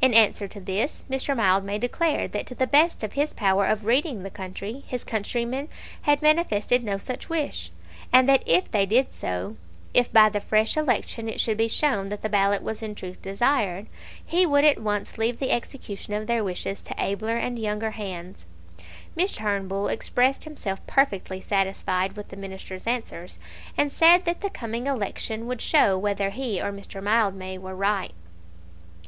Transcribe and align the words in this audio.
In 0.00 0.12
answer 0.12 0.48
to 0.48 0.58
this, 0.60 1.04
Mr. 1.08 1.36
Mildmay 1.36 1.78
declared 1.78 2.32
that 2.32 2.46
to 2.46 2.54
the 2.56 2.66
best 2.66 3.04
of 3.04 3.12
his 3.12 3.32
power 3.32 3.64
of 3.64 3.84
reading 3.84 4.24
the 4.24 4.28
country, 4.28 4.82
his 4.88 5.04
countrymen 5.04 5.68
had 6.00 6.20
manifested 6.20 6.82
no 6.82 6.98
such 6.98 7.28
wish; 7.28 7.70
and 8.12 8.28
that 8.28 8.42
if 8.44 8.68
they 8.72 8.86
did 8.86 9.14
so, 9.14 9.56
if 9.94 10.12
by 10.12 10.28
the 10.28 10.40
fresh 10.40 10.76
election 10.76 11.28
it 11.28 11.38
should 11.38 11.56
be 11.56 11.68
shown 11.68 12.08
that 12.08 12.22
the 12.22 12.28
ballot 12.28 12.60
was 12.64 12.82
in 12.82 12.96
truth 12.96 13.22
desired, 13.22 13.86
he 14.26 14.44
would 14.44 14.64
at 14.64 14.80
once 14.80 15.16
leave 15.16 15.38
the 15.38 15.52
execution 15.52 16.12
of 16.12 16.26
their 16.26 16.42
wishes 16.42 16.82
to 16.82 16.96
abler 17.00 17.36
and 17.36 17.56
younger 17.56 17.92
hands. 17.92 18.46
Mr. 19.16 19.36
Turnbull 19.36 19.86
expressed 19.86 20.42
himself 20.42 20.84
perfectly 20.88 21.40
satisfied 21.40 22.14
with 22.14 22.30
the 22.30 22.36
Minister's 22.36 22.88
answers, 22.88 23.38
and 23.76 23.92
said 23.92 24.24
that 24.24 24.40
the 24.40 24.50
coming 24.50 24.88
election 24.88 25.46
would 25.46 25.60
show 25.60 25.96
whether 25.96 26.30
he 26.30 26.60
or 26.60 26.72
Mr. 26.72 27.00
Mildmay 27.00 27.58
were 27.58 27.76
right. 27.76 28.14